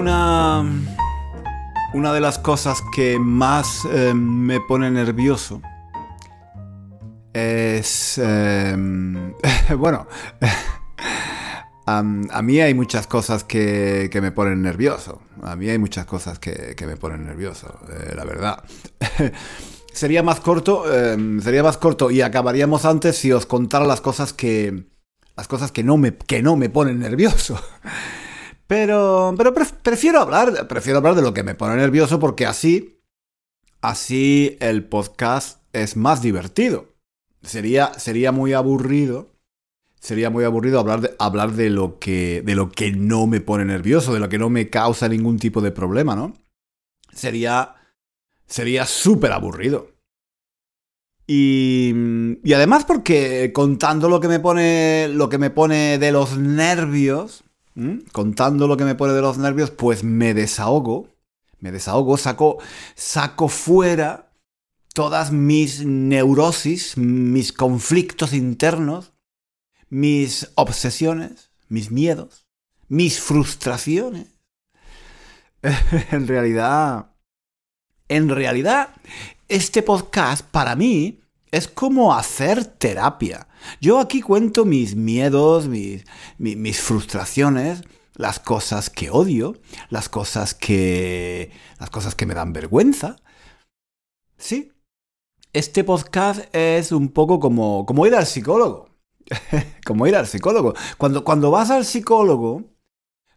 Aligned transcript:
Una, 0.00 0.64
una 1.92 2.14
de 2.14 2.20
las 2.20 2.38
cosas 2.38 2.80
que 2.90 3.18
más 3.18 3.86
eh, 3.92 4.14
me 4.14 4.58
pone 4.58 4.90
nervioso 4.90 5.60
es... 7.34 8.16
eh, 8.16 8.74
bueno, 9.76 10.06
a, 11.86 12.02
mí 12.02 12.60
hay 12.60 12.72
muchas 12.72 13.06
cosas 13.06 13.44
que, 13.44 14.08
que 14.10 14.22
me 14.22 14.32
ponen 14.32 14.62
nervioso. 14.62 15.20
A 15.42 15.54
mí 15.54 15.68
hay 15.68 15.76
muchas 15.76 16.06
cosas 16.06 16.38
que, 16.38 16.74
que 16.74 16.86
me 16.86 16.96
ponen 16.96 17.26
nervioso, 17.26 17.78
eh, 17.90 18.14
la 18.16 18.24
verdad. 18.24 18.64
sería 19.92 20.22
más 20.22 20.40
corto, 20.40 20.84
eh, 20.90 21.18
sería 21.42 21.62
más 21.62 21.76
corto 21.76 22.10
y 22.10 22.22
acabaríamos 22.22 22.86
antes 22.86 23.18
si 23.18 23.32
os 23.32 23.44
contara 23.44 23.84
las 23.84 24.00
cosas 24.00 24.32
que... 24.32 24.88
Las 25.36 25.46
cosas 25.46 25.72
que 25.72 25.84
no 25.84 25.98
me, 25.98 26.16
que 26.16 26.42
no 26.42 26.56
me 26.56 26.70
ponen 26.70 27.00
nervioso. 27.00 27.60
Pero, 28.70 29.34
pero 29.36 29.52
pref- 29.52 29.74
prefiero 29.82 30.20
hablar, 30.20 30.68
prefiero 30.68 30.98
hablar 30.98 31.16
de 31.16 31.22
lo 31.22 31.34
que 31.34 31.42
me 31.42 31.56
pone 31.56 31.74
nervioso 31.74 32.20
porque 32.20 32.46
así, 32.46 33.02
así 33.80 34.56
el 34.60 34.84
podcast 34.84 35.64
es 35.72 35.96
más 35.96 36.22
divertido. 36.22 36.94
Sería, 37.42 37.92
sería 37.94 38.30
muy 38.30 38.52
aburrido, 38.52 39.34
sería 39.98 40.30
muy 40.30 40.44
aburrido 40.44 40.78
hablar 40.78 41.00
de, 41.00 41.16
hablar 41.18 41.50
de 41.54 41.68
lo 41.68 41.98
que, 41.98 42.42
de 42.42 42.54
lo 42.54 42.70
que 42.70 42.92
no 42.92 43.26
me 43.26 43.40
pone 43.40 43.64
nervioso, 43.64 44.14
de 44.14 44.20
lo 44.20 44.28
que 44.28 44.38
no 44.38 44.50
me 44.50 44.70
causa 44.70 45.08
ningún 45.08 45.40
tipo 45.40 45.60
de 45.60 45.72
problema, 45.72 46.14
¿no? 46.14 46.34
Sería, 47.12 47.74
sería 48.46 48.86
súper 48.86 49.32
aburrido. 49.32 49.96
Y, 51.26 51.92
y 52.44 52.52
además 52.52 52.84
porque 52.84 53.50
contando 53.52 54.08
lo 54.08 54.20
que 54.20 54.28
me 54.28 54.38
pone, 54.38 55.08
lo 55.08 55.28
que 55.28 55.38
me 55.38 55.50
pone 55.50 55.98
de 55.98 56.12
los 56.12 56.38
nervios, 56.38 57.42
¿Mm? 57.80 58.00
Contando 58.12 58.68
lo 58.68 58.76
que 58.76 58.84
me 58.84 58.94
pone 58.94 59.14
de 59.14 59.22
los 59.22 59.38
nervios, 59.38 59.70
pues 59.70 60.04
me 60.04 60.34
desahogo. 60.34 61.08
Me 61.60 61.72
desahogo, 61.72 62.18
saco, 62.18 62.58
saco 62.94 63.48
fuera 63.48 64.34
todas 64.92 65.32
mis 65.32 65.82
neurosis, 65.86 66.98
mis 66.98 67.54
conflictos 67.54 68.34
internos, 68.34 69.14
mis 69.88 70.50
obsesiones, 70.56 71.52
mis 71.68 71.90
miedos, 71.90 72.46
mis 72.88 73.18
frustraciones. 73.18 74.26
en 76.10 76.28
realidad, 76.28 77.14
en 78.08 78.28
realidad, 78.28 78.90
este 79.48 79.82
podcast 79.82 80.44
para 80.44 80.76
mí 80.76 81.22
es 81.50 81.66
como 81.66 82.14
hacer 82.14 82.62
terapia. 82.66 83.48
Yo 83.80 83.98
aquí 83.98 84.20
cuento 84.22 84.64
mis 84.64 84.96
miedos, 84.96 85.68
mis, 85.68 86.04
mi- 86.38 86.56
mis 86.56 86.80
frustraciones, 86.80 87.82
las 88.14 88.38
cosas 88.40 88.90
que 88.90 89.10
odio, 89.10 89.56
las 89.88 90.08
cosas 90.08 90.54
que. 90.54 91.50
las 91.78 91.90
cosas 91.90 92.14
que 92.14 92.26
me 92.26 92.34
dan 92.34 92.52
vergüenza. 92.52 93.16
Sí. 94.36 94.72
Este 95.52 95.82
podcast 95.84 96.54
es 96.54 96.92
un 96.92 97.08
poco 97.08 97.40
como, 97.40 97.84
como 97.86 98.06
ir 98.06 98.14
al 98.14 98.26
psicólogo. 98.26 98.88
como 99.86 100.06
ir 100.06 100.16
al 100.16 100.26
psicólogo. 100.26 100.74
Cuando, 100.98 101.24
cuando 101.24 101.50
vas 101.50 101.70
al 101.70 101.84
psicólogo, 101.84 102.64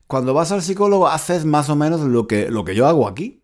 cuando 0.08 0.34
vas 0.34 0.52
al 0.52 0.62
psicólogo 0.62 1.08
haces 1.08 1.44
más 1.46 1.70
o 1.70 1.76
menos 1.76 2.02
lo 2.02 2.28
que, 2.28 2.50
lo 2.50 2.64
que 2.66 2.76
yo 2.76 2.88
hago 2.88 3.08
aquí. 3.08 3.44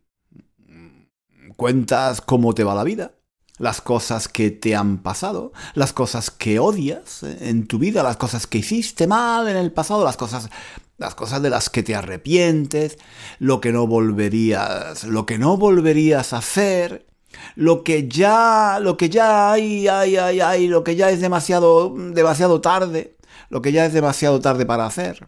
Cuentas 1.56 2.22
cómo 2.22 2.54
te 2.54 2.64
va 2.64 2.74
la 2.76 2.84
vida, 2.84 3.14
las 3.60 3.82
cosas 3.82 4.28
que 4.28 4.52
te 4.52 4.76
han 4.76 4.98
pasado, 4.98 5.52
las 5.76 5.94
cosas 5.94 6.32
que 6.32 6.60
odias 6.60 7.24
eh, 7.24 7.38
en 7.42 7.68
tu 7.68 7.78
vida, 7.78 8.02
las 8.02 8.18
cosas 8.18 8.48
que 8.48 8.60
hiciste 8.60 9.06
mal 9.06 9.48
en 9.48 9.58
el 9.58 9.72
pasado, 9.72 10.04
las 10.04 10.18
cosas 10.18 10.50
las 10.98 11.16
cosas 11.16 11.42
de 11.42 11.50
las 11.50 11.70
que 11.70 11.82
te 11.82 11.96
arrepientes, 11.96 12.98
lo 13.40 13.62
que 13.62 13.72
no 13.72 13.88
volverías, 13.88 15.06
lo 15.06 15.26
que 15.26 15.38
no 15.38 15.56
volverías 15.56 16.34
a 16.34 16.38
hacer, 16.38 17.08
lo 17.56 17.84
que 17.84 18.08
ya 18.10 18.80
lo 18.82 18.98
que 18.98 19.10
ya 19.10 19.52
hay, 19.52 19.88
hay, 19.88 20.18
hay, 20.18 20.42
hay, 20.42 20.68
lo 20.68 20.84
que 20.84 20.96
ya 20.96 21.10
es 21.10 21.22
demasiado 21.22 21.96
demasiado 21.96 22.62
tarde, 22.62 23.18
lo 23.50 23.62
que 23.62 23.72
ya 23.72 23.86
es 23.86 23.94
demasiado 23.94 24.40
tarde 24.42 24.66
para 24.66 24.86
hacer. 24.86 25.28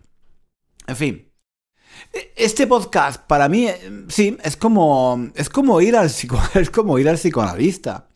En 0.88 0.96
fin, 0.96 1.32
este 2.36 2.68
podcast 2.68 3.22
para 3.26 3.48
mí 3.48 3.68
eh, 3.68 4.06
sí 4.10 4.38
es 4.44 4.58
como 4.58 5.30
es 5.36 5.50
como 5.50 5.80
ir 5.82 5.96
al 5.96 6.10
psico, 6.10 6.40
es 6.54 6.70
como 6.70 7.00
ir 7.00 7.08
al 7.10 7.16
psicoanalista. 7.18 8.11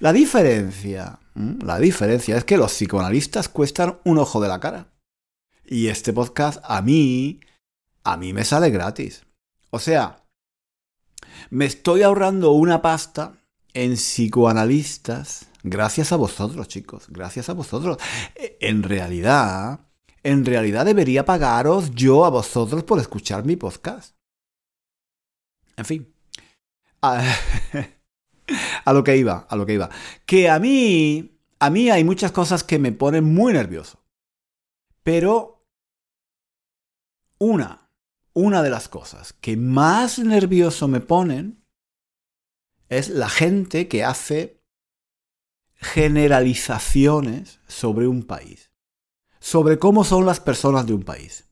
La 0.00 0.12
diferencia, 0.12 1.18
la 1.34 1.78
diferencia 1.78 2.36
es 2.36 2.44
que 2.44 2.56
los 2.56 2.72
psicoanalistas 2.72 3.48
cuestan 3.48 3.98
un 4.04 4.18
ojo 4.18 4.40
de 4.40 4.48
la 4.48 4.60
cara. 4.60 4.88
Y 5.66 5.88
este 5.88 6.12
podcast 6.12 6.60
a 6.64 6.82
mí 6.82 7.40
a 8.04 8.16
mí 8.18 8.32
me 8.32 8.44
sale 8.44 8.70
gratis. 8.70 9.24
O 9.70 9.78
sea, 9.78 10.22
me 11.50 11.64
estoy 11.64 12.02
ahorrando 12.02 12.52
una 12.52 12.82
pasta 12.82 13.32
en 13.72 13.94
psicoanalistas 13.94 15.46
gracias 15.62 16.12
a 16.12 16.16
vosotros, 16.16 16.68
chicos, 16.68 17.06
gracias 17.08 17.48
a 17.48 17.54
vosotros. 17.54 17.96
Eh, 18.34 18.58
En 18.60 18.82
realidad, 18.82 19.80
en 20.22 20.44
realidad 20.44 20.84
debería 20.84 21.24
pagaros 21.24 21.90
yo 21.92 22.24
a 22.24 22.30
vosotros 22.30 22.84
por 22.84 23.00
escuchar 23.00 23.44
mi 23.44 23.56
podcast. 23.56 24.14
En 25.76 25.84
fin. 25.84 26.14
A, 28.84 28.92
lo 28.92 29.04
que 29.04 29.16
iba, 29.16 29.46
a 29.48 29.56
lo 29.56 29.66
que 29.66 29.74
iba. 29.74 29.90
Que 30.26 30.48
a 30.48 30.58
mí, 30.58 31.38
a 31.58 31.70
mí 31.70 31.90
hay 31.90 32.04
muchas 32.04 32.32
cosas 32.32 32.64
que 32.64 32.78
me 32.78 32.92
ponen 32.92 33.24
muy 33.24 33.52
nervioso. 33.52 34.04
Pero 35.02 35.66
una, 37.38 37.90
una 38.32 38.62
de 38.62 38.70
las 38.70 38.88
cosas 38.88 39.32
que 39.32 39.56
más 39.56 40.18
nervioso 40.18 40.88
me 40.88 41.00
ponen 41.00 41.64
es 42.88 43.08
la 43.08 43.28
gente 43.28 43.88
que 43.88 44.04
hace 44.04 44.62
generalizaciones 45.76 47.60
sobre 47.66 48.06
un 48.06 48.22
país 48.22 48.74
sobre 49.44 49.78
cómo 49.78 50.04
son 50.04 50.24
las 50.24 50.40
personas 50.40 50.86
de 50.86 50.94
un 50.94 51.02
país. 51.02 51.44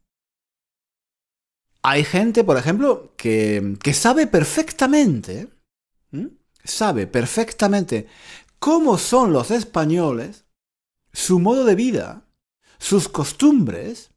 Hay 1.82 2.04
gente, 2.04 2.42
por 2.42 2.56
ejemplo, 2.56 3.12
que, 3.18 3.76
que 3.82 3.92
sabe 3.92 4.26
perfectamente. 4.26 5.50
Sabe 6.64 7.06
perfectamente 7.06 8.06
cómo 8.58 8.98
son 8.98 9.32
los 9.32 9.50
españoles, 9.50 10.44
su 11.12 11.38
modo 11.38 11.64
de 11.64 11.74
vida, 11.74 12.22
sus 12.78 13.08
costumbres, 13.08 14.10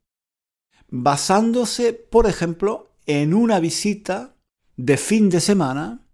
basándose, 0.89 1.93
por 1.93 2.27
ejemplo, 2.27 2.91
en 3.05 3.33
una 3.33 3.59
visita 3.59 4.35
de 4.77 4.97
fin 4.97 5.29
de 5.29 5.39
semana 5.41 6.07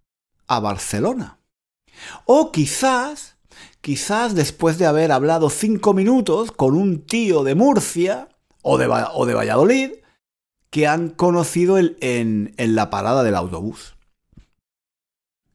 a 0.48 0.60
Barcelona. 0.60 1.40
O 2.26 2.52
quizás 2.52 3.32
quizás 3.82 4.36
después 4.36 4.78
de 4.78 4.86
haber 4.86 5.12
hablado 5.12 5.50
cinco 5.50 5.94
minutos 5.94 6.52
con 6.52 6.76
un 6.76 7.06
tío 7.06 7.44
de 7.44 7.56
Murcia 7.56 8.30
o 8.62 8.78
de, 8.78 8.88
o 9.14 9.26
de 9.26 9.34
Valladolid 9.34 9.92
que 10.70 10.88
han 10.88 11.10
conocido 11.10 11.78
en, 11.78 11.96
en 12.00 12.76
la 12.76 12.90
parada 12.90 13.24
del 13.24 13.36
autobús. 13.36 13.96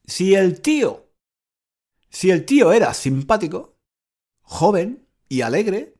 Si 0.06 0.34
el 0.34 0.60
tío, 0.60 1.10
si 2.08 2.30
el 2.30 2.46
tío 2.46 2.72
era 2.72 2.94
simpático, 2.94 3.76
joven 4.42 5.08
y 5.28 5.40
alegre, 5.42 5.94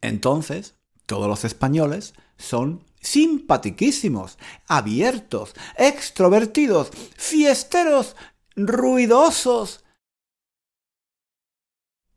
entonces 0.00 0.76
todos 1.06 1.28
los 1.28 1.44
españoles 1.44 2.14
son 2.36 2.84
simpatiquísimos, 3.00 4.38
abiertos, 4.66 5.54
extrovertidos, 5.76 6.90
fiesteros, 7.16 8.16
ruidosos, 8.56 9.84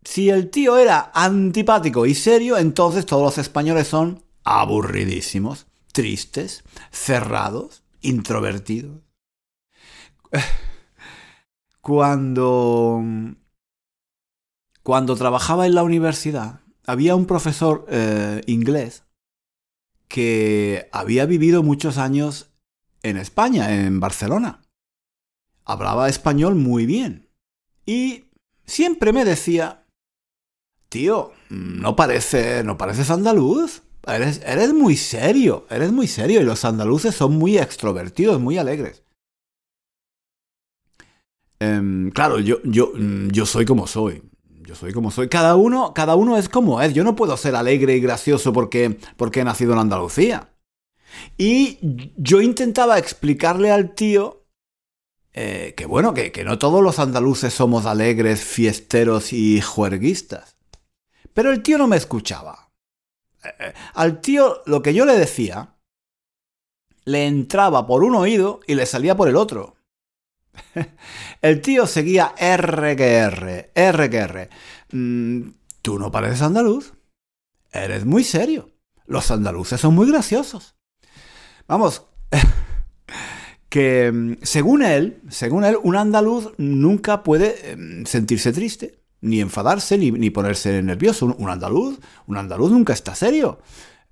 si 0.07 0.29
el 0.29 0.49
tío 0.49 0.77
era 0.77 1.11
antipático 1.13 2.05
y 2.05 2.15
serio, 2.15 2.57
entonces 2.57 3.05
todos 3.05 3.23
los 3.23 3.37
españoles 3.37 3.89
son 3.89 4.23
aburridísimos, 4.45 5.67
tristes, 5.91 6.63
cerrados, 6.91 7.83
introvertidos. 7.99 9.06
Cuando, 11.81 13.01
cuando 14.83 15.15
trabajaba 15.15 15.67
en 15.67 15.73
la 15.73 15.83
universidad, 15.83 16.59
había 16.85 17.15
un 17.15 17.25
profesor 17.25 17.85
eh, 17.87 18.41
inglés 18.45 19.05
que 20.09 20.89
había 20.91 21.25
vivido 21.25 21.63
muchos 21.63 21.97
años 21.97 22.51
en 23.03 23.15
España, 23.17 23.85
en 23.85 24.01
Barcelona. 24.01 24.63
Hablaba 25.63 26.09
español 26.09 26.55
muy 26.55 26.85
bien. 26.85 27.29
Y 27.85 28.25
siempre 28.65 29.13
me 29.13 29.23
decía, 29.23 29.85
tío, 30.89 31.31
no 31.49 31.95
parece, 31.95 32.63
no 32.63 32.77
pareces 32.77 33.09
andaluz. 33.11 33.83
Eres, 34.05 34.41
eres 34.45 34.73
muy 34.73 34.95
serio, 34.95 35.65
eres 35.69 35.91
muy 35.91 36.07
serio 36.07 36.41
y 36.41 36.45
los 36.45 36.63
andaluces 36.63 37.15
son 37.15 37.37
muy 37.37 37.57
extrovertidos, 37.57 38.39
muy 38.39 38.57
alegres. 38.57 39.03
Em, 41.59 42.11
claro, 42.11 42.39
yo, 42.39 42.57
yo, 42.63 42.91
mm, 42.93 43.29
yo 43.29 43.45
soy 43.45 43.65
como 43.65 43.87
soy. 43.87 44.23
Yo 44.61 44.75
soy 44.75 44.93
como 44.93 45.11
soy. 45.11 45.29
Cada 45.29 45.55
uno, 45.55 45.93
cada 45.93 46.15
uno 46.15 46.37
es 46.37 46.49
como 46.49 46.81
es. 46.81 46.93
Yo 46.93 47.03
no 47.03 47.15
puedo 47.15 47.37
ser 47.37 47.55
alegre 47.55 47.95
y 47.95 48.01
gracioso 48.01 48.51
porque, 48.53 48.97
porque 49.15 49.39
he 49.41 49.43
nacido 49.43 49.73
en 49.73 49.79
Andalucía. 49.79 50.49
Y 51.37 51.79
yo 52.17 52.41
intentaba 52.41 52.99
explicarle 52.99 53.71
al 53.71 53.95
tío 53.95 54.47
eh, 55.39 55.75
que 55.77 55.85
bueno, 55.85 56.15
que, 56.15 56.31
que 56.31 56.43
no 56.43 56.57
todos 56.57 56.83
los 56.83 56.97
andaluces 56.97 57.53
somos 57.53 57.85
alegres, 57.85 58.43
fiesteros 58.43 59.33
y 59.33 59.61
juerguistas. 59.61 60.57
Pero 61.31 61.51
el 61.51 61.61
tío 61.61 61.77
no 61.77 61.87
me 61.87 61.95
escuchaba. 61.95 62.71
Eh, 63.43 63.49
eh, 63.59 63.73
al 63.93 64.19
tío 64.19 64.63
lo 64.65 64.81
que 64.81 64.95
yo 64.95 65.05
le 65.05 65.13
decía 65.13 65.75
le 67.05 67.27
entraba 67.27 67.85
por 67.85 68.03
un 68.03 68.15
oído 68.15 68.61
y 68.65 68.73
le 68.73 68.87
salía 68.87 69.15
por 69.15 69.29
el 69.29 69.35
otro. 69.35 69.76
El 71.41 71.61
tío 71.61 71.87
seguía 71.87 72.33
R 72.37 72.95
que. 72.95 74.49
Mm, 74.91 75.49
Tú 75.81 75.97
no 75.97 76.11
pareces 76.11 76.41
andaluz. 76.41 76.93
Eres 77.71 78.05
muy 78.05 78.23
serio. 78.25 78.71
Los 79.05 79.31
andaluces 79.31 79.79
son 79.79 79.95
muy 79.95 80.09
graciosos. 80.11 80.75
Vamos, 81.65 82.05
que 83.69 84.11
mm, 84.11 84.33
según 84.41 84.83
él, 84.83 85.21
según 85.29 85.63
él, 85.63 85.77
un 85.81 85.95
andaluz 85.95 86.51
nunca 86.57 87.23
puede 87.23 87.71
em, 87.71 88.05
sentirse 88.05 88.51
triste, 88.51 88.99
ni 89.21 89.39
enfadarse, 89.39 89.97
ni, 89.97 90.11
ni 90.11 90.29
ponerse 90.29 90.83
nervioso. 90.83 91.25
Un, 91.37 91.49
andaluz, 91.49 91.99
un 92.25 92.35
andaluz 92.35 92.71
nunca 92.71 92.91
está 92.91 93.15
serio. 93.15 93.59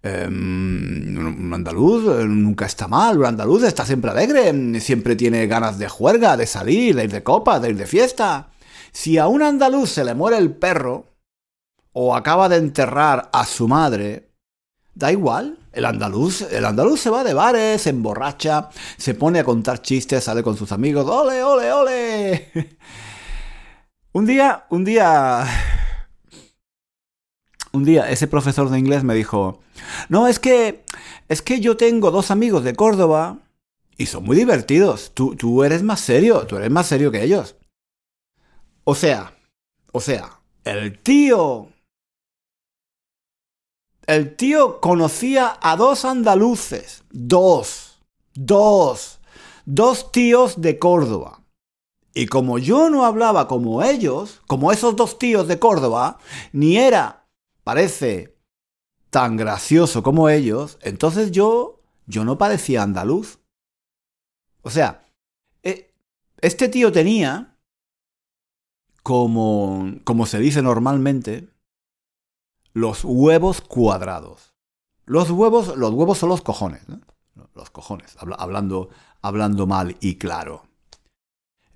Em, 0.05 1.17
un 1.17 1.51
andaluz 1.51 2.03
eh, 2.05 2.25
nunca 2.25 2.67
está 2.67 2.87
mal, 2.87 3.17
un 3.17 3.25
andaluz 3.25 3.63
está 3.63 3.83
siempre 3.87 4.11
alegre, 4.11 4.79
siempre 4.79 5.15
tiene 5.15 5.47
ganas 5.47 5.79
de 5.79 5.89
juerga, 5.89 6.37
de 6.37 6.45
salir, 6.45 6.95
de 6.95 7.05
ir 7.05 7.11
de 7.11 7.23
copa, 7.23 7.59
de 7.59 7.71
ir 7.71 7.75
de 7.75 7.87
fiesta. 7.87 8.51
Si 8.91 9.17
a 9.17 9.25
un 9.27 9.41
andaluz 9.41 9.89
se 9.89 10.03
le 10.03 10.13
muere 10.13 10.37
el 10.37 10.53
perro, 10.53 11.15
o 11.91 12.15
acaba 12.15 12.49
de 12.49 12.57
enterrar 12.57 13.29
a 13.33 13.45
su 13.45 13.67
madre, 13.67 14.29
da 14.93 15.11
igual. 15.11 15.57
El 15.71 15.85
andaluz, 15.85 16.41
el 16.51 16.65
andaluz 16.65 17.01
se 17.01 17.09
va 17.09 17.23
de 17.23 17.33
bares, 17.33 17.81
se 17.81 17.89
emborracha, 17.89 18.69
se 18.97 19.15
pone 19.15 19.39
a 19.39 19.43
contar 19.43 19.81
chistes, 19.81 20.23
sale 20.23 20.43
con 20.43 20.55
sus 20.55 20.71
amigos, 20.71 21.07
ole, 21.09 21.43
ole, 21.43 21.71
ole. 21.71 22.51
un 24.13 24.25
día, 24.27 24.65
un 24.69 24.85
día 24.85 25.47
un 27.75 27.83
día 27.83 28.09
ese 28.09 28.27
profesor 28.27 28.69
de 28.69 28.79
inglés 28.79 29.03
me 29.03 29.13
dijo, 29.13 29.59
no, 30.09 30.27
es 30.27 30.39
que, 30.39 30.83
es 31.27 31.41
que 31.41 31.59
yo 31.59 31.77
tengo 31.77 32.09
dos 32.09 32.31
amigos 32.31 32.63
de 32.63 32.75
Córdoba 32.75 33.39
y 33.97 34.07
son 34.07 34.23
muy 34.23 34.35
divertidos. 34.35 35.11
Tú, 35.13 35.35
tú 35.35 35.63
eres 35.63 35.83
más 35.83 35.99
serio, 35.99 36.47
tú 36.47 36.57
eres 36.57 36.71
más 36.71 36.87
serio 36.87 37.11
que 37.11 37.23
ellos. 37.23 37.55
O 38.83 38.95
sea, 38.95 39.33
o 39.91 40.01
sea, 40.01 40.39
el 40.63 40.99
tío... 40.99 41.69
El 44.07 44.35
tío 44.35 44.79
conocía 44.81 45.57
a 45.61 45.75
dos 45.75 46.05
andaluces, 46.05 47.03
dos, 47.09 48.03
dos, 48.35 49.19
dos 49.65 50.11
tíos 50.11 50.61
de 50.61 50.77
Córdoba. 50.77 51.41
Y 52.13 52.27
como 52.27 52.59
yo 52.59 52.91
no 52.91 53.03
hablaba 53.03 53.47
como 53.47 53.81
ellos, 53.81 54.41
como 54.45 54.71
esos 54.71 54.95
dos 54.95 55.17
tíos 55.17 55.47
de 55.47 55.57
Córdoba, 55.57 56.19
ni 56.53 56.77
era 56.77 57.24
parece 57.65 58.37
tan 59.09 59.35
gracioso 59.35 60.03
como 60.03 60.29
ellos, 60.29 60.77
entonces 60.81 61.31
yo, 61.31 61.81
yo 62.05 62.23
no 62.23 62.37
parecía 62.37 62.83
andaluz. 62.83 63.39
O 64.61 64.69
sea, 64.69 65.05
e, 65.63 65.93
este 66.41 66.69
tío 66.69 66.91
tenía, 66.91 67.57
como, 69.03 69.95
como 70.03 70.25
se 70.25 70.39
dice 70.39 70.61
normalmente, 70.61 71.49
los 72.73 73.03
huevos 73.03 73.61
cuadrados. 73.61 74.53
Los 75.05 75.31
huevos, 75.31 75.75
los 75.75 75.91
huevos 75.91 76.19
son 76.19 76.29
los 76.29 76.41
cojones, 76.41 76.87
¿no? 76.87 77.01
Los 77.53 77.69
cojones, 77.69 78.15
hablando, 78.37 78.89
hablando 79.21 79.65
mal 79.65 79.97
y 80.01 80.15
claro. 80.15 80.64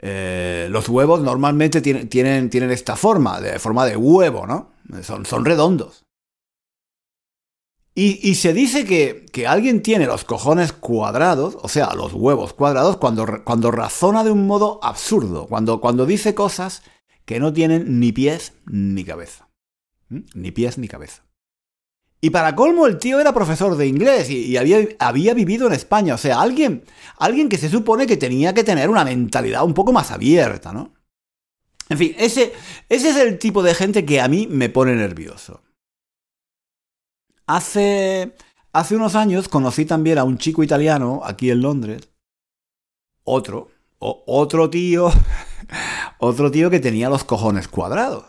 Eh, 0.02 0.68
los 0.72 0.88
huevos 0.88 1.22
normalmente 1.22 1.82
tienen, 1.82 2.08
tienen, 2.08 2.50
tienen, 2.50 2.72
esta 2.72 2.96
forma, 2.96 3.42
de 3.42 3.60
forma 3.60 3.86
de 3.86 3.98
huevo, 3.98 4.48
¿no? 4.48 4.72
Son, 5.04 5.26
son 5.26 5.46
redondos. 5.46 6.06
Y, 8.02 8.36
se 8.36 8.54
dice 8.54 8.86
que, 8.86 9.26
que, 9.34 9.46
alguien 9.46 9.82
tiene 9.82 10.06
los 10.06 10.24
cojones 10.24 10.72
cuadrados, 10.72 11.58
o 11.62 11.68
sea, 11.68 11.94
los 11.96 12.14
huevos 12.14 12.54
cuadrados, 12.54 12.96
cuando, 12.96 13.26
cuando 13.44 13.72
razona 13.72 14.24
de 14.24 14.32
un 14.32 14.48
modo 14.48 14.80
absurdo, 14.82 15.48
cuando, 15.48 15.82
cuando 15.82 16.06
dice 16.06 16.34
cosas 16.34 16.82
que 17.26 17.42
no 17.42 17.52
tienen 17.52 18.00
ni 18.00 18.14
pies 18.14 18.54
ni 18.66 19.04
cabeza. 19.04 19.50
¿Mm? 20.08 20.20
Ni 20.34 20.52
pies 20.52 20.78
ni 20.78 20.88
cabeza. 20.88 21.24
Y 22.22 22.32
para 22.32 22.56
colmo, 22.56 22.86
el 22.86 22.98
tío 22.98 23.20
era 23.20 23.34
profesor 23.34 23.78
de 23.78 23.88
inglés 23.88 24.30
y, 24.30 24.58
había, 24.58 24.80
había, 25.00 25.34
vivido 25.34 25.68
en 25.68 25.74
España. 25.74 26.16
O 26.16 26.18
sea, 26.18 26.42
alguien, 26.42 26.84
alguien 27.18 27.48
que 27.48 27.58
se 27.58 27.70
supone 27.70 28.08
que 28.08 28.18
tenía 28.18 28.54
que 28.54 28.66
tener 28.66 28.90
una 28.90 29.06
mentalidad 29.06 29.64
un 29.64 29.74
poco 29.74 29.94
más 29.94 30.12
abierta, 30.12 30.74
¿no? 30.74 30.94
En 31.88 31.98
fin, 31.98 32.16
ese, 32.18 32.54
ese 32.90 33.10
es 33.10 33.18
el 33.18 33.40
tipo 33.40 33.64
de 33.64 33.74
gente 33.74 34.06
que 34.06 34.20
a 34.22 34.28
mí 34.28 34.48
me 34.48 34.70
pone 34.70 34.96
nervioso. 34.96 35.62
Hace, 37.48 38.36
hace 38.74 38.96
unos 38.96 39.16
años 39.16 39.48
conocí 39.48 39.86
también 39.86 40.18
a 40.20 40.24
un 40.24 40.38
chico 40.38 40.62
italiano 40.62 41.22
aquí 41.24 41.50
en 41.50 41.62
Londres. 41.62 42.10
Otro, 43.24 43.72
otro 43.98 44.70
tío, 44.70 45.10
otro 46.20 46.52
tío 46.52 46.70
que 46.70 46.80
tenía 46.80 47.10
los 47.10 47.24
cojones 47.24 47.68
cuadrados. 47.68 48.26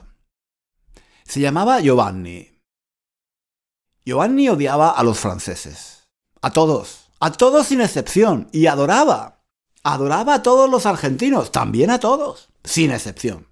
Se 1.25 1.41
llamaba 1.41 1.81
Giovanni. 1.81 2.50
Giovanni 4.11 4.49
odiaba 4.49 4.91
a 4.91 5.05
los 5.05 5.21
franceses. 5.21 6.09
A 6.43 6.51
todos. 6.51 7.13
A 7.21 7.31
todos 7.31 7.69
sin 7.69 7.81
excepción. 7.81 8.49
Y 8.51 8.67
adoraba. 8.67 9.45
Adoraba 9.85 10.35
a 10.35 10.43
todos 10.43 10.69
los 10.69 10.85
argentinos. 10.85 11.53
También 11.53 11.91
a 11.91 12.01
todos. 12.01 12.49
Sin 12.65 12.91
excepción. 12.91 13.47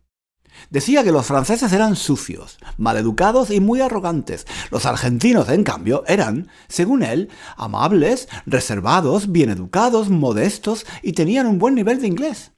Decía 0.69 1.05
que 1.05 1.13
los 1.13 1.27
franceses 1.27 1.73
eran 1.73 1.95
sucios, 1.95 2.59
maleducados 2.77 3.53
y 3.53 3.61
muy 3.61 3.81
arrogantes. 3.81 4.49
Los 4.73 4.85
argentinos, 4.85 5.49
en 5.49 5.63
cambio, 5.63 6.03
eran, 6.09 6.49
según 6.67 7.05
él, 7.05 7.31
amables, 7.57 8.29
reservados, 8.45 9.31
bien 9.31 9.51
educados, 9.51 10.11
modestos 10.11 10.87
y 11.03 11.13
tenían 11.13 11.47
un 11.47 11.61
buen 11.61 11.77
nivel 11.77 12.01
de 12.01 12.09
inglés. 12.09 12.51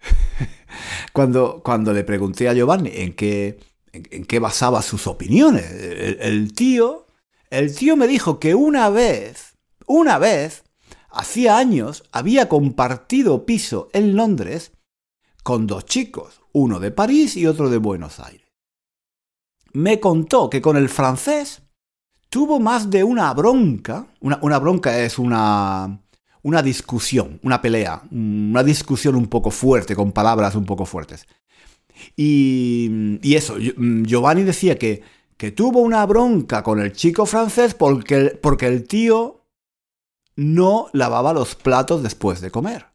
cuando, 1.12 1.62
cuando 1.64 1.92
le 1.92 2.02
pregunté 2.02 2.48
a 2.48 2.52
Giovanni 2.52 2.90
en 2.92 3.14
qué, 3.14 3.60
en, 3.92 4.24
qué 4.24 4.40
basaba 4.40 4.82
sus 4.82 5.06
opiniones, 5.06 5.70
el 5.70 6.52
tío 6.54 7.06
el 7.52 7.74
tío 7.76 7.96
me 7.98 8.08
dijo 8.08 8.40
que 8.40 8.54
una 8.54 8.88
vez, 8.88 9.58
una 9.86 10.18
vez, 10.18 10.64
hacía 11.10 11.58
años, 11.58 12.02
había 12.10 12.48
compartido 12.48 13.44
piso 13.44 13.90
en 13.92 14.16
Londres 14.16 14.72
con 15.42 15.66
dos 15.66 15.84
chicos, 15.84 16.40
uno 16.52 16.80
de 16.80 16.90
París 16.90 17.36
y 17.36 17.46
otro 17.46 17.68
de 17.68 17.76
Buenos 17.76 18.20
Aires. 18.20 18.48
Me 19.74 20.00
contó 20.00 20.48
que 20.48 20.62
con 20.62 20.78
el 20.78 20.88
francés 20.88 21.60
tuvo 22.30 22.58
más 22.58 22.88
de 22.88 23.04
una 23.04 23.32
bronca. 23.34 24.06
Una, 24.20 24.58
bronca 24.58 24.98
es 25.00 25.18
una, 25.18 26.00
una 26.40 26.62
discusión, 26.62 27.38
una 27.42 27.60
pelea, 27.60 28.02
una 28.10 28.62
discusión 28.62 29.14
un 29.14 29.26
poco 29.26 29.50
fuerte, 29.50 29.94
con 29.94 30.12
palabras 30.12 30.54
un 30.54 30.64
poco 30.64 30.86
fuertes. 30.86 31.26
Y, 32.16 33.18
y 33.20 33.34
eso, 33.34 33.58
Giovanni 33.58 34.42
decía 34.42 34.78
que 34.78 35.02
que 35.42 35.50
tuvo 35.50 35.80
una 35.80 36.06
bronca 36.06 36.62
con 36.62 36.78
el 36.78 36.92
chico 36.92 37.26
francés 37.26 37.74
porque, 37.74 38.38
porque 38.40 38.68
el 38.68 38.86
tío 38.86 39.44
no 40.36 40.86
lavaba 40.92 41.32
los 41.32 41.56
platos 41.56 42.04
después 42.04 42.40
de 42.40 42.52
comer. 42.52 42.86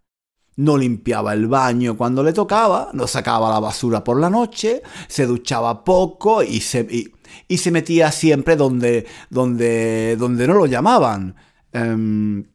no 0.55 0.77
limpiaba 0.77 1.33
el 1.33 1.47
baño 1.47 1.97
cuando 1.97 2.23
le 2.23 2.31
tocaba, 2.31 2.89
no 2.93 3.05
sacaba 3.05 3.49
la 3.49 3.59
basura 3.59 4.01
por 4.01 4.17
la 4.17 4.29
noche, 4.29 4.81
se 5.09 5.25
duchaba 5.25 5.83
poco 5.83 6.41
y 6.41 6.61
se, 6.61 6.87
y, 7.49 7.57
se 7.57 7.69
metía 7.69 8.13
siempre 8.13 8.55
donde, 8.55 9.05
donde, 9.29 10.15
donde 10.17 10.47
no 10.47 10.53
lo 10.53 10.67
llamaban. 10.67 11.35
Em, 11.73 12.45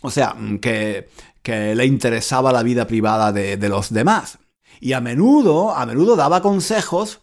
o 0.00 0.10
sea, 0.10 0.34
que, 0.60 1.08
que, 1.40 1.76
le 1.76 1.86
interesaba 1.86 2.50
la 2.50 2.64
vida 2.64 2.88
privada 2.88 3.30
de, 3.30 3.56
de, 3.56 3.68
los 3.68 3.92
demás. 3.92 4.40
Y 4.80 4.92
a 4.92 5.00
menudo, 5.00 5.70
a 5.72 5.86
menudo 5.86 6.16
daba 6.16 6.42
consejos 6.42 7.20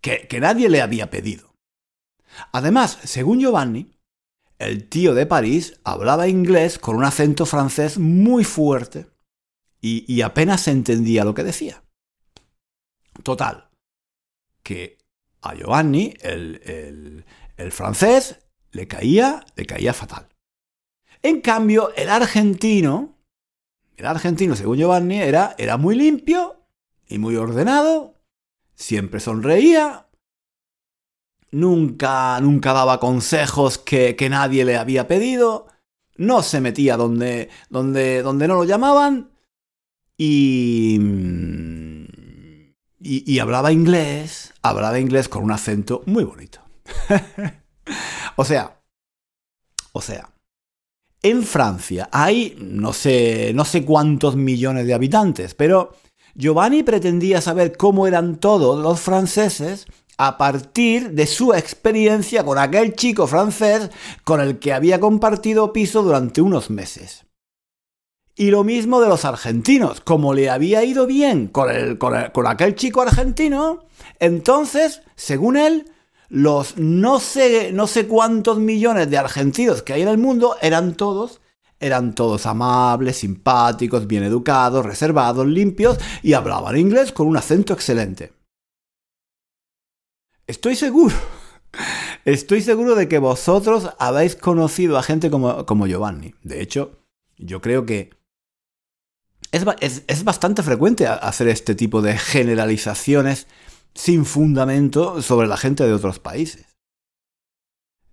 que, 0.00 0.40
nadie 0.40 0.68
le 0.68 0.80
había 0.80 1.10
pedido. 1.10 1.54
Además, 2.52 2.98
según 3.04 3.40
Giovanni, 3.40 3.92
el 4.58 4.88
tío 4.88 5.14
de 5.14 5.26
París 5.26 5.80
hablaba 5.84 6.28
inglés 6.28 6.78
con 6.78 6.96
un 6.96 7.04
acento 7.04 7.46
francés 7.46 7.98
muy 7.98 8.44
fuerte 8.44 9.06
y, 9.80 10.20
apenas 10.20 10.68
entendía 10.68 11.24
lo 11.24 11.34
que 11.34 11.44
decía. 11.44 11.82
Total, 13.22 13.70
que 14.62 14.98
a 15.40 15.54
Giovanni 15.54 16.14
el, 16.20 17.24
el, 17.56 17.72
francés 17.72 18.40
le 18.72 18.86
caía, 18.86 19.44
le 19.56 19.64
caía 19.64 19.94
fatal. 19.94 20.28
En 21.22 21.40
cambio, 21.40 21.94
el 21.96 22.10
argentino, 22.10 23.18
el 23.96 24.06
argentino, 24.06 24.54
según 24.54 24.78
Giovanni, 24.78 25.20
era, 25.20 25.54
era 25.58 25.78
muy 25.78 25.94
limpio 25.94 26.66
y 27.08 27.18
muy 27.18 27.36
ordenado, 27.36 28.19
siempre 28.80 29.20
sonreía, 29.20 30.06
nunca, 31.50 32.40
nunca 32.40 32.72
daba 32.72 32.98
consejos 32.98 33.76
que, 33.78 34.16
nadie 34.30 34.64
le 34.64 34.78
había 34.78 35.06
pedido, 35.06 35.66
no 36.16 36.42
se 36.42 36.60
metía 36.60 36.96
donde, 36.96 37.50
donde, 37.68 38.22
donde 38.22 38.48
no 38.48 38.54
lo 38.54 38.64
llamaban. 38.64 39.30
Y, 40.16 40.98
y, 43.00 43.32
y 43.32 43.38
hablaba 43.38 43.72
inglés, 43.72 44.54
hablaba 44.62 44.98
inglés 44.98 45.28
con 45.28 45.44
un 45.44 45.52
acento 45.52 46.02
muy 46.06 46.24
bonito. 46.24 46.60
o 48.36 48.44
sea, 48.44 48.82
o 49.92 50.00
sea, 50.00 50.30
en 51.22 51.42
Francia 51.42 52.08
hay 52.12 52.56
no 52.58 52.92
sé, 52.92 53.52
no 53.54 53.64
sé 53.64 53.84
cuántos 53.84 54.36
millones 54.36 54.86
de 54.86 54.94
habitantes, 54.94 55.54
pero 55.54 55.94
Giovanni 56.34 56.82
pretendía 56.82 57.40
saber 57.40 57.76
cómo 57.76 58.06
eran 58.06 58.36
todos 58.36 58.82
los 58.82 59.00
franceses 59.00 59.86
a 60.16 60.36
partir 60.36 61.12
de 61.12 61.26
su 61.26 61.54
experiencia 61.54 62.44
con 62.44 62.58
aquel 62.58 62.94
chico 62.94 63.26
francés 63.26 63.90
con 64.22 64.40
el 64.40 64.58
que 64.58 64.74
había 64.74 65.00
compartido 65.00 65.72
piso 65.72 66.02
durante 66.02 66.42
unos 66.42 66.68
meses. 66.68 67.24
Y 68.36 68.50
lo 68.50 68.62
mismo 68.62 69.00
de 69.00 69.08
los 69.08 69.24
argentinos, 69.24 70.00
como 70.00 70.34
le 70.34 70.50
había 70.50 70.84
ido 70.84 71.06
bien 71.06 71.46
con, 71.46 71.70
el, 71.70 71.98
con, 71.98 72.46
aquel 72.46 72.74
chico 72.74 73.02
argentino, 73.02 73.84
entonces, 74.18 75.02
según 75.14 75.56
él, 75.56 75.90
los 76.28 76.76
no 76.76 77.18
sé, 77.18 77.72
no 77.72 77.86
sé 77.86 78.06
cuántos 78.06 78.58
millones 78.58 79.10
de 79.10 79.18
argentinos 79.18 79.82
que 79.82 79.94
hay 79.94 80.02
en 80.02 80.08
el 80.08 80.18
mundo 80.18 80.56
eran 80.62 80.94
todos 80.94 81.40
eran 81.80 82.14
todos 82.14 82.46
amables, 82.46 83.16
simpáticos, 83.16 84.06
bien 84.06 84.22
educados, 84.22 84.84
reservados, 84.84 85.46
limpios 85.46 85.98
y 86.22 86.34
hablaban 86.34 86.76
inglés 86.76 87.10
con 87.10 87.26
un 87.26 87.36
acento 87.36 87.72
excelente. 87.72 88.32
Estoy 90.46 90.76
seguro, 90.76 91.16
estoy 92.24 92.60
seguro 92.60 92.94
de 92.94 93.08
que 93.08 93.18
vosotros 93.18 93.90
habéis 93.98 94.36
conocido 94.36 94.98
a 94.98 95.02
gente 95.02 95.30
como, 95.30 95.64
como 95.64 95.86
Giovanni. 95.86 96.34
De 96.42 96.60
hecho, 96.60 97.00
yo 97.38 97.60
creo 97.60 97.86
que 97.86 98.10
es, 99.52 100.04
es, 100.06 100.24
bastante 100.24 100.62
frecuente 100.62 101.06
hacer 101.06 101.48
este 101.48 101.74
tipo 101.74 102.02
de 102.02 102.16
generalizaciones 102.16 103.48
sin 103.94 104.24
fundamento 104.24 105.22
sobre 105.22 105.48
la 105.48 105.56
gente 105.56 105.84
de 105.84 105.92
otros 105.92 106.18
países. 106.20 106.69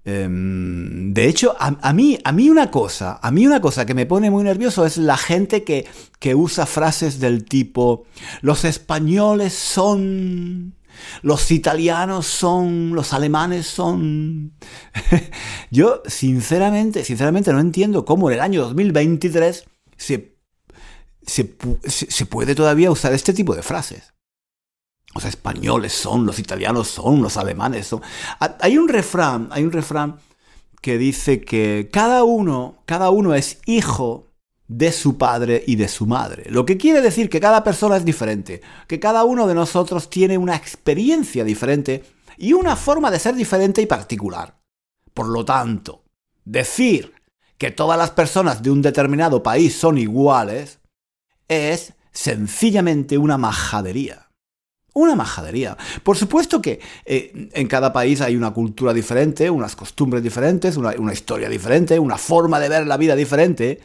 Em, 0.09 1.13
de 1.13 1.27
hecho, 1.27 1.53
a, 1.59 1.91
mí, 1.91 2.17
a 2.23 2.31
mí 2.31 2.49
una 2.49 2.71
cosa, 2.71 3.19
a 3.21 3.29
mí 3.29 3.45
una 3.45 3.59
cosa 3.59 3.85
que 3.85 3.93
me 3.93 4.05
pone 4.05 4.31
muy 4.31 4.41
nervioso 4.45 4.85
es 4.85 4.95
la 4.95 5.17
gente 5.17 5.65
que, 5.65 5.85
que 6.19 6.33
usa 6.33 6.65
frases 6.65 7.19
del 7.19 7.43
tipo 7.43 8.05
los 8.41 8.63
españoles 8.63 9.51
son 9.51 10.77
los 11.23 11.51
italianos 11.51 12.25
son, 12.25 12.95
los 12.95 13.11
alemanes 13.11 13.67
son... 13.67 14.53
Yo, 15.71 16.01
sinceramente, 16.05 17.03
sinceramente 17.03 17.51
no 17.51 17.59
entiendo 17.59 18.05
cómo 18.05 18.29
en 18.29 18.35
el 18.35 18.41
año 18.41 18.61
2023 18.61 19.65
se, 19.97 20.37
se, 21.21 22.25
puede 22.25 22.55
todavía 22.55 22.91
usar 22.91 23.13
este 23.13 23.33
tipo 23.33 23.55
de 23.55 23.61
frases. 23.61 24.13
Los 25.17 25.25
españoles 25.25 25.93
son, 25.93 26.27
los 26.27 26.37
italianos 26.37 26.89
son, 26.89 27.23
los 27.23 27.37
alemanes 27.37 27.87
son. 27.87 28.03
Hay 28.59 28.77
un 28.77 28.87
refrán, 28.87 29.47
hay 29.49 29.63
un 29.63 29.71
refrán 29.71 30.19
que 30.79 30.99
dice 30.99 31.41
que 31.41 31.89
cada 31.91 32.23
uno, 32.23 32.83
cada 32.85 33.09
uno 33.09 33.33
es 33.33 33.57
hijo 33.65 34.27
de 34.67 34.91
su 34.91 35.17
padre 35.17 35.63
y 35.65 35.75
de 35.75 35.87
su 35.87 36.05
madre. 36.05 36.43
Lo 36.51 36.67
que 36.67 36.77
quiere 36.77 37.01
decir 37.01 37.31
que 37.31 37.39
cada 37.39 37.63
persona 37.63 37.97
es 37.97 38.05
diferente, 38.05 38.61
que 38.85 38.99
cada 38.99 39.23
uno 39.23 39.47
de 39.47 39.55
nosotros 39.55 40.07
tiene 40.11 40.37
una 40.37 40.55
experiencia 40.55 41.43
diferente 41.43 42.03
y 42.37 42.53
una 42.53 42.75
forma 42.75 43.09
de 43.09 43.17
ser 43.17 43.33
diferente 43.33 43.81
y 43.81 43.87
particular. 43.87 44.59
Por 45.15 45.29
lo 45.29 45.43
tanto, 45.43 46.03
decir 46.45 47.11
que 47.57 47.71
todas 47.71 47.97
las 47.97 48.11
personas 48.11 48.61
de 48.61 48.69
un 48.69 48.83
determinado 48.83 49.41
país 49.41 49.75
son 49.75 49.97
iguales 49.97 50.79
es 51.47 51.95
sencillamente 52.11 53.17
una 53.17 53.39
majadería. 53.39 54.26
Una 54.97 55.15
majadería. 55.15 55.77
Por 56.01 56.17
supuesto 56.17 56.59
que 56.59 56.79
eh, 57.05 57.49
en 57.53 57.67
cada 57.67 57.93
país 57.93 58.19
hay 58.19 58.35
una 58.35 58.51
cultura 58.51 58.95
diferente, 58.95 59.47
unas 59.47 59.75
costumbres 59.75 60.23
diferentes, 60.23 60.75
una 60.75 61.13
historia 61.13 61.47
diferente, 61.49 61.99
una 61.99 62.17
forma 62.17 62.59
de 62.59 62.67
ver 62.67 62.87
la 62.87 62.97
vida 62.97 63.15
diferente, 63.15 63.79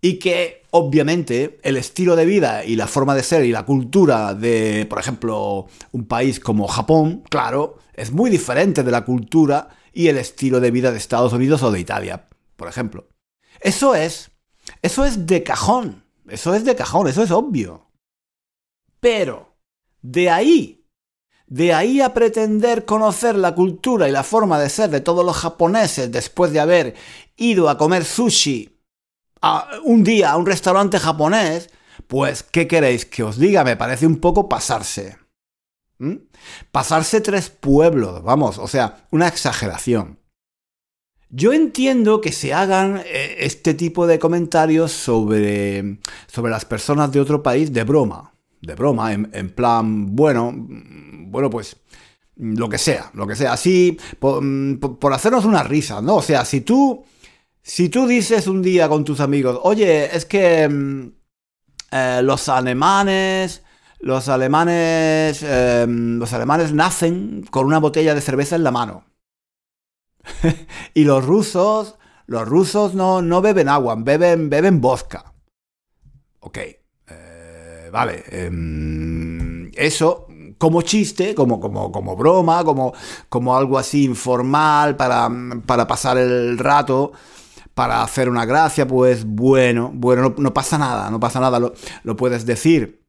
y 0.00 0.20
que 0.20 0.62
obviamente 0.70 1.58
el 1.64 1.76
estilo 1.76 2.14
de 2.14 2.24
vida 2.24 2.64
y 2.64 2.76
la 2.76 2.86
forma 2.86 3.16
de 3.16 3.24
ser 3.24 3.44
y 3.44 3.50
la 3.50 3.64
cultura 3.64 4.32
de, 4.32 4.86
por 4.88 5.00
ejemplo, 5.00 5.66
un 5.90 6.04
país 6.04 6.38
como 6.38 6.68
Japón, 6.68 7.24
claro, 7.28 7.78
es 7.94 8.12
muy 8.12 8.30
diferente 8.30 8.84
de 8.84 8.92
la 8.92 9.04
cultura 9.04 9.70
y 9.92 10.06
el 10.06 10.18
estilo 10.18 10.60
de 10.60 10.70
vida 10.70 10.92
de 10.92 10.98
Estados 10.98 11.32
Unidos 11.32 11.64
o 11.64 11.72
de 11.72 11.80
Italia, 11.80 12.28
por 12.54 12.68
ejemplo. 12.68 13.08
Eso 13.58 13.96
es, 13.96 14.30
eso 14.82 15.04
es 15.04 15.26
de 15.26 15.42
cajón, 15.42 16.04
eso 16.28 16.54
es 16.54 16.64
de 16.64 16.76
cajón, 16.76 17.08
eso 17.08 17.24
es 17.24 17.32
obvio. 17.32 17.90
Pero, 19.00 19.53
de 20.04 20.28
ahí, 20.28 20.86
de 21.46 21.72
ahí 21.72 22.02
a 22.02 22.12
pretender 22.12 22.84
conocer 22.84 23.36
la 23.36 23.54
cultura 23.54 24.06
y 24.06 24.12
la 24.12 24.22
forma 24.22 24.60
de 24.60 24.68
ser 24.68 24.90
de 24.90 25.00
todos 25.00 25.24
los 25.24 25.34
japoneses 25.34 26.12
después 26.12 26.52
de 26.52 26.60
haber 26.60 26.94
ido 27.36 27.70
a 27.70 27.78
comer 27.78 28.04
sushi 28.04 28.78
un 29.84 30.04
día 30.04 30.30
a 30.30 30.36
un 30.36 30.46
restaurante 30.46 30.98
japonés, 30.98 31.70
pues, 32.06 32.42
¿qué 32.42 32.66
queréis 32.66 33.06
que 33.06 33.22
os 33.22 33.38
diga? 33.38 33.64
Me 33.64 33.76
parece 33.76 34.06
un 34.06 34.20
poco 34.20 34.48
pasarse. 34.48 35.16
Pasarse 36.70 37.20
tres 37.20 37.48
pueblos, 37.48 38.22
vamos, 38.22 38.58
o 38.58 38.68
sea, 38.68 39.06
una 39.10 39.28
exageración. 39.28 40.18
Yo 41.30 41.52
entiendo 41.52 42.20
que 42.20 42.32
se 42.32 42.52
hagan 42.52 43.02
eh, 43.06 43.36
este 43.40 43.74
tipo 43.74 44.06
de 44.06 44.18
comentarios 44.18 44.92
sobre, 44.92 45.98
sobre 46.26 46.50
las 46.50 46.64
personas 46.64 47.10
de 47.12 47.20
otro 47.20 47.42
país 47.42 47.72
de 47.72 47.84
broma. 47.84 48.33
De 48.64 48.74
broma, 48.74 49.12
en, 49.12 49.50
plan, 49.54 50.14
bueno, 50.16 50.52
bueno, 50.54 51.50
pues 51.50 51.76
lo 52.36 52.68
que 52.68 52.78
sea, 52.78 53.10
lo 53.14 53.26
que 53.26 53.36
sea. 53.36 53.52
Así, 53.52 53.98
por, 54.18 54.42
por 54.98 55.12
hacernos 55.12 55.44
una 55.44 55.62
risa, 55.62 56.00
¿no? 56.00 56.16
O 56.16 56.22
sea, 56.22 56.44
si 56.44 56.62
tú 56.62 57.04
si 57.66 57.88
tú 57.88 58.06
dices 58.06 58.46
un 58.46 58.60
día 58.60 58.90
con 58.90 59.04
tus 59.04 59.20
amigos, 59.20 59.58
oye, 59.62 60.14
es 60.14 60.26
que 60.26 60.68
mm, 60.68 61.12
eh, 61.92 62.20
los 62.22 62.50
alemanes, 62.50 63.62
los 64.00 64.28
alemanes, 64.28 65.42
em, 65.42 66.18
los 66.18 66.34
alemanes 66.34 66.74
nacen 66.74 67.42
con 67.50 67.64
una 67.64 67.78
botella 67.78 68.14
de 68.14 68.20
cerveza 68.20 68.56
en 68.56 68.64
la 68.64 68.70
mano. 68.70 69.06
y 70.94 71.04
los 71.04 71.24
rusos, 71.24 71.96
los 72.26 72.46
rusos 72.46 72.94
no, 72.94 73.22
no 73.22 73.40
beben 73.40 73.70
agua, 73.70 73.94
beben, 73.96 74.50
beben 74.50 74.82
vodka. 74.82 75.32
Ok, 76.40 76.58
vale. 77.94 78.24
Em, 78.28 79.70
eso 79.76 80.26
como 80.58 80.82
chiste, 80.82 81.34
como, 81.34 81.60
como, 81.60 81.92
como 81.92 82.16
broma, 82.16 82.64
como, 82.64 82.92
como 83.28 83.56
algo 83.56 83.78
así 83.78 84.04
informal 84.04 84.96
para, 84.96 85.30
para 85.64 85.86
pasar 85.86 86.18
el 86.18 86.58
rato 86.58 87.12
para 87.74 88.02
hacer 88.02 88.28
una 88.28 88.44
gracia, 88.44 88.86
pues 88.86 89.24
bueno, 89.24 89.90
bueno, 89.92 90.34
no, 90.38 90.54
pasa 90.54 90.78
nada, 90.78 91.10
no 91.10 91.18
pasa 91.18 91.40
nada, 91.40 91.58
lo, 91.58 91.74
lo, 92.04 92.16
puedes 92.16 92.46
decir. 92.46 93.04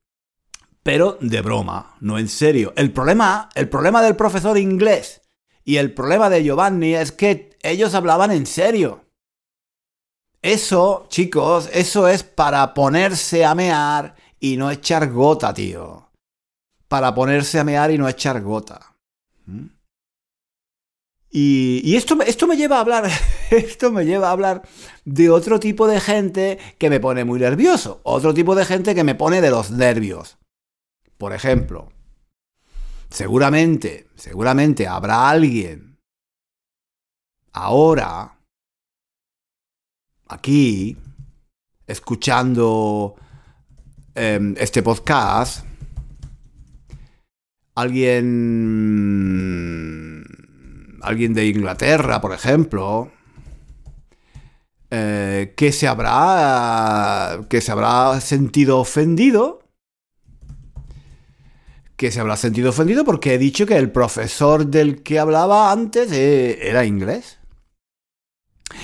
Pero 0.81 1.17
de 1.21 1.41
broma, 1.41 1.95
no 1.99 2.17
en 2.17 2.27
serio. 2.27 2.73
El 2.75 2.91
problema, 2.91 3.49
el 3.53 3.69
problema 3.69 4.01
del 4.01 4.15
profesor 4.15 4.57
inglés 4.57 5.21
y 5.63 5.77
el 5.77 5.93
problema 5.93 6.29
de 6.29 6.43
Giovanni 6.43 6.95
es 6.95 7.11
que 7.11 7.57
ellos 7.61 7.93
hablaban 7.93 8.31
en 8.31 8.47
serio. 8.47 9.05
Eso, 10.41 11.05
chicos, 11.09 11.69
eso 11.73 12.07
es 12.07 12.23
para 12.23 12.73
ponerse 12.73 13.45
a 13.45 13.55
mear 13.55 14.15
y 14.45 14.57
no 14.57 14.69
echar 14.69 15.11
gota, 15.11 15.51
tío. 15.55 16.11
Para 16.87 17.15
ponerse 17.15 17.59
a 17.59 17.63
mear 17.63 17.89
y 17.89 17.97
no 17.97 18.07
echar 18.07 18.43
gota. 18.43 18.95
¿Mm? 19.47 19.65
Y, 21.31 21.95
esto, 21.95 22.21
esto 22.21 22.45
me 22.45 22.55
lleva 22.55 22.77
a 22.77 22.81
hablar, 22.81 23.09
esto 23.49 23.91
me 23.91 24.05
lleva 24.05 24.29
a 24.29 24.31
hablar 24.31 24.61
de 25.03 25.31
otro 25.31 25.59
tipo 25.59 25.87
de 25.87 25.99
gente 25.99 26.59
que 26.77 26.91
me 26.91 26.99
pone 26.99 27.25
muy 27.25 27.39
nervioso, 27.39 28.01
otro 28.03 28.35
tipo 28.35 28.53
de 28.53 28.65
gente 28.65 28.93
que 28.93 29.03
me 29.03 29.15
pone 29.15 29.41
de 29.41 29.49
los 29.49 29.71
nervios. 29.71 30.37
Por 31.17 31.33
ejemplo, 31.33 31.89
seguramente, 33.09 34.07
seguramente 34.15 34.87
habrá 34.87 35.27
alguien 35.27 35.97
ahora 37.51 38.37
aquí 40.27 40.97
escuchando 41.87 43.15
em, 44.15 44.55
este 44.57 44.81
podcast, 44.81 45.65
alguien 47.75 48.24
alguien 51.01 51.34
de 51.34 51.48
Inglaterra, 51.48 52.22
por 52.22 52.34
ejemplo, 52.34 53.12
eh, 54.89 55.53
que 55.55 55.72
se 55.72 55.88
habrá 55.88 57.41
que 57.50 57.62
se 57.62 57.72
habrá 57.72 58.19
sentido 58.22 58.79
ofendido 58.79 59.65
que 61.95 62.12
se 62.12 62.19
habrá 62.19 62.36
sentido 62.36 62.69
ofendido 62.72 63.05
porque 63.05 63.34
he 63.34 63.38
dicho 63.38 63.65
que 63.65 63.77
el 63.77 63.91
profesor 63.91 64.67
del 64.67 65.01
que 65.01 65.19
hablaba 65.19 65.72
antes 65.72 66.12
eh, 66.12 66.67
era 66.67 66.86
inglés. 66.86 67.39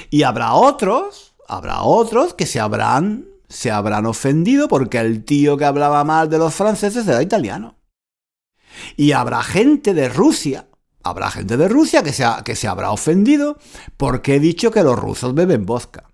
Y 0.10 0.24
habrá 0.24 0.54
otros, 0.54 1.36
habrá 1.48 1.82
otros 1.82 2.34
que 2.34 2.46
se 2.46 2.60
habrán 2.60 3.31
se 3.52 3.70
habrán 3.70 4.06
ofendido 4.06 4.68
porque 4.68 4.98
el 5.00 5.24
tío 5.24 5.58
que 5.58 5.66
hablaba 5.66 6.04
mal 6.04 6.30
de 6.30 6.38
los 6.38 6.54
franceses 6.54 7.08
era 7.08 7.22
italiano. 7.22 7.76
Y 8.98 9.12
habrá 9.12 9.44
gente 9.44 9.94
de 9.94 10.10
Rusia 10.10 10.68
Habrá 11.04 11.32
gente 11.32 11.58
de 11.58 11.68
Rusia 11.68 12.04
que 12.04 12.14
se, 12.14 12.26
que 12.46 12.56
se 12.56 12.68
habrá 12.68 12.92
ofendido 12.92 13.58
porque 13.98 14.36
he 14.36 14.40
dicho 14.40 14.72
que 14.72 14.84
los 14.84 14.98
rusos 14.98 15.34
beben 15.34 15.66
vodka. 15.66 16.06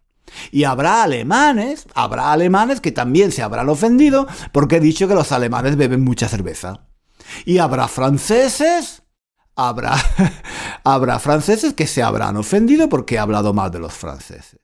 Y 0.51 0.63
habrá 0.63 1.03
alemanes, 1.03 1.87
habrá 1.93 2.31
alemanes 2.31 2.79
que 2.79 2.91
también 2.91 3.31
se 3.31 3.43
habrán 3.43 3.69
ofendido 3.69 4.27
porque 4.51 4.77
he 4.77 4.79
dicho 4.79 5.07
que 5.07 5.15
los 5.15 5.31
alemanes 5.31 5.75
beben 5.75 6.03
mucha 6.03 6.29
cerveza. 6.29 6.87
Y 7.45 7.57
habrá 7.57 7.87
franceses, 7.87 9.03
habrá, 9.55 9.95
habrá 10.83 11.19
franceses 11.19 11.73
que 11.73 11.87
se 11.87 12.03
habrán 12.03 12.37
ofendido 12.37 12.87
porque 12.87 13.15
he 13.15 13.19
hablado 13.19 13.53
mal 13.53 13.71
de 13.71 13.79
los 13.79 13.93
franceses. 13.93 14.59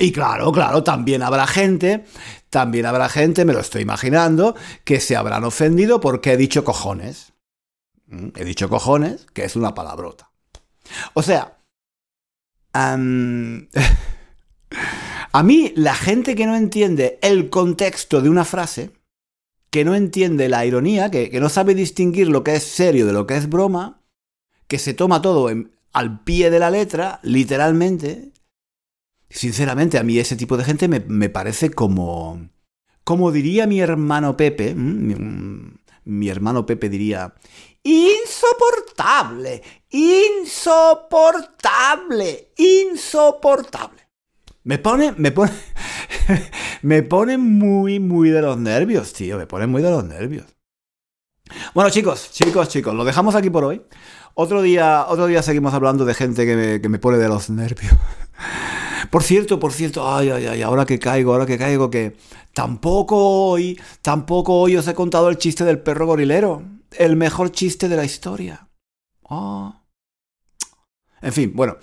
Y 0.00 0.12
claro, 0.12 0.50
claro, 0.50 0.82
también 0.82 1.22
habrá 1.22 1.46
gente, 1.46 2.06
también 2.48 2.86
habrá 2.86 3.10
gente, 3.10 3.44
me 3.44 3.52
lo 3.52 3.60
estoy 3.60 3.82
imaginando, 3.82 4.56
que 4.82 4.98
se 4.98 5.14
habrán 5.14 5.44
ofendido 5.44 6.00
porque 6.00 6.32
he 6.32 6.36
dicho 6.38 6.64
cojones. 6.64 7.34
Mm, 8.06 8.28
he 8.34 8.44
dicho 8.46 8.70
cojones, 8.70 9.26
que 9.34 9.44
es 9.44 9.56
una 9.56 9.74
palabrota. 9.74 10.30
O 11.12 11.22
sea, 11.22 11.58
a 12.72 12.96
mí 15.42 15.72
la 15.76 15.94
gente 15.94 16.34
que 16.34 16.46
no 16.46 16.56
entiende 16.56 17.18
el 17.20 17.50
contexto 17.50 18.22
de 18.22 18.30
una 18.30 18.46
frase, 18.46 18.92
que 19.68 19.84
no 19.84 19.94
entiende 19.94 20.48
la 20.48 20.64
ironía, 20.64 21.10
que, 21.10 21.28
no 21.40 21.50
sabe 21.50 21.74
distinguir 21.74 22.28
lo 22.28 22.42
que 22.42 22.54
es 22.54 22.62
serio 22.62 23.04
de 23.06 23.12
lo 23.12 23.26
que 23.26 23.36
es 23.36 23.50
broma, 23.50 24.00
que 24.66 24.78
se 24.78 24.94
toma 24.94 25.20
todo 25.20 25.50
al 25.92 26.24
pie 26.24 26.48
de 26.48 26.58
la 26.58 26.70
letra, 26.70 27.20
literalmente, 27.22 28.32
sinceramente 29.30 29.98
a 29.98 30.02
mí 30.02 30.18
ese 30.18 30.36
tipo 30.36 30.56
de 30.56 30.64
gente 30.64 30.88
me, 30.88 31.00
me 31.00 31.28
parece 31.30 31.70
como... 31.70 32.48
Como 33.04 33.32
diría 33.32 33.66
mi 33.66 33.80
hermano 33.80 34.36
Pepe, 34.36 34.74
mi 34.74 36.28
hermano 36.28 36.66
Pepe 36.66 36.90
diría, 36.90 37.34
insoportable, 37.82 39.62
insoportable, 39.90 42.52
insoportable. 42.56 44.08
Me 44.62 44.78
pone, 44.78 45.12
me 45.16 45.32
pone, 45.32 45.50
me 46.82 47.02
pone 47.02 47.38
muy, 47.38 47.98
muy 47.98 48.28
de 48.30 48.42
los 48.42 48.58
nervios, 48.58 49.14
tío, 49.14 49.38
me 49.38 49.46
pone 49.46 49.66
muy 49.66 49.80
de 49.82 49.90
los 49.90 50.04
nervios. 50.04 50.46
Bueno, 51.74 51.90
chicos, 51.90 52.30
chicos, 52.32 52.68
chicos, 52.68 52.94
lo 52.94 53.04
dejamos 53.04 53.34
aquí 53.34 53.50
por 53.50 53.64
hoy. 53.64 53.82
Otro 54.34 54.62
día, 54.62 55.06
otro 55.08 55.26
día 55.26 55.42
seguimos 55.42 55.74
hablando 55.74 56.04
de 56.04 56.14
gente 56.14 56.46
que 56.46 56.54
me, 56.54 56.80
que 56.80 56.88
me 56.88 56.98
pone 56.98 57.18
de 57.18 57.28
los 57.28 57.50
nervios. 57.50 57.94
Por 59.08 59.22
cierto, 59.22 59.58
por 59.58 59.72
cierto, 59.72 60.06
ay, 60.06 60.30
ay, 60.30 60.46
ay, 60.46 60.62
ahora 60.62 60.84
que 60.84 60.98
caigo, 60.98 61.32
ahora 61.32 61.46
que 61.46 61.58
caigo, 61.58 61.90
que 61.90 62.16
tampoco 62.52 63.16
hoy, 63.16 63.80
tampoco 64.02 64.54
hoy 64.54 64.76
os 64.76 64.86
he 64.88 64.94
contado 64.94 65.28
el 65.28 65.38
chiste 65.38 65.64
del 65.64 65.80
perro 65.80 66.06
gorilero 66.06 66.62
el 66.98 67.16
mejor 67.16 67.52
chiste 67.52 67.88
de 67.88 67.96
la 67.96 68.04
historia. 68.04 68.68
Ah. 69.28 69.82
En 71.22 71.32
fin, 71.32 71.52
bueno, 71.54 71.76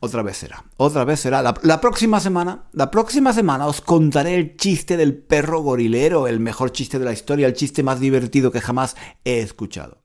otra 0.00 0.22
vez 0.22 0.36
será. 0.36 0.64
Otra 0.76 1.04
vez 1.04 1.20
será. 1.20 1.42
La, 1.42 1.80
próxima 1.80 2.20
semana, 2.20 2.68
la 2.72 2.90
próxima 2.90 3.32
semana 3.32 3.66
os 3.66 3.80
contaré 3.80 4.34
el 4.34 4.56
chiste 4.56 4.96
del 4.96 5.16
perro 5.16 5.60
gorilero, 5.60 6.28
el 6.28 6.40
mejor 6.40 6.72
chiste 6.72 6.98
de 6.98 7.04
la 7.04 7.12
historia, 7.12 7.46
el 7.46 7.54
chiste 7.54 7.82
más 7.82 8.00
divertido 8.00 8.50
que 8.50 8.60
jamás 8.60 8.96
he 9.24 9.40
escuchado. 9.40 10.03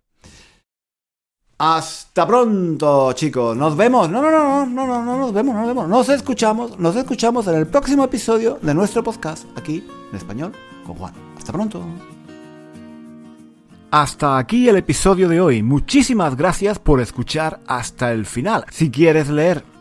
Hasta 1.62 2.26
pronto, 2.26 3.12
chicos. 3.12 3.56
Nos 3.58 3.76
vemos. 3.76 4.10
No, 4.10 4.22
no, 4.22 4.32
no, 4.32 4.66
no, 4.66 4.66
no, 4.66 4.88
no, 4.88 5.04
no 5.04 5.18
nos 5.18 5.34
vemos, 5.34 5.54
no 5.54 5.60
nos 5.60 5.68
vemos. 5.68 5.90
Nos 5.90 6.08
escuchamos, 6.08 6.80
nos 6.80 6.96
escuchamos 6.96 7.48
en 7.48 7.56
el 7.56 7.68
próximo 7.68 8.06
episodio 8.06 8.60
de 8.62 8.74
nuestro 8.74 9.04
podcast 9.04 9.46
aquí 9.58 9.86
en 10.10 10.16
español 10.16 10.54
con 10.86 10.96
Juan. 10.96 11.14
Hasta 11.38 11.52
pronto. 11.52 11.84
Hasta 13.92 14.38
aquí 14.38 14.70
el 14.70 14.78
episodio 14.78 15.28
de 15.28 15.42
hoy. 15.42 15.62
Muchísimas 15.62 16.38
gracias 16.38 16.80
por 16.80 17.02
escuchar 17.02 17.60
hasta 17.68 18.14
el 18.14 18.26
final. 18.26 18.64
Si 18.72 18.90
quieres 18.90 19.28
leer 19.30 19.66